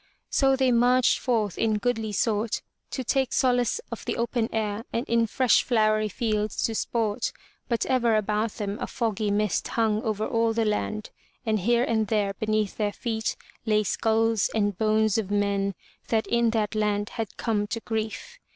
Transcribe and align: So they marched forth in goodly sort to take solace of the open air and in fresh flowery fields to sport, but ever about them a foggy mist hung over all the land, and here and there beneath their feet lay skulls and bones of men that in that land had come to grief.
So 0.31 0.55
they 0.55 0.71
marched 0.71 1.19
forth 1.19 1.59
in 1.59 1.77
goodly 1.77 2.11
sort 2.11 2.63
to 2.89 3.03
take 3.03 3.31
solace 3.31 3.79
of 3.91 4.03
the 4.05 4.17
open 4.17 4.49
air 4.51 4.83
and 4.91 5.07
in 5.07 5.27
fresh 5.27 5.61
flowery 5.61 6.09
fields 6.09 6.55
to 6.63 6.73
sport, 6.73 7.31
but 7.69 7.85
ever 7.85 8.15
about 8.15 8.53
them 8.53 8.79
a 8.81 8.87
foggy 8.87 9.29
mist 9.29 9.67
hung 9.67 10.01
over 10.01 10.25
all 10.25 10.53
the 10.53 10.65
land, 10.65 11.11
and 11.45 11.59
here 11.59 11.83
and 11.83 12.07
there 12.07 12.33
beneath 12.33 12.77
their 12.77 12.93
feet 12.93 13.35
lay 13.67 13.83
skulls 13.83 14.49
and 14.55 14.75
bones 14.75 15.19
of 15.19 15.29
men 15.29 15.75
that 16.07 16.25
in 16.25 16.49
that 16.49 16.73
land 16.73 17.09
had 17.09 17.37
come 17.37 17.67
to 17.67 17.79
grief. 17.79 18.39